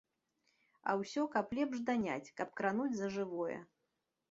[0.89, 3.57] А ўсё, каб лепш даняць, каб крануць за жывое.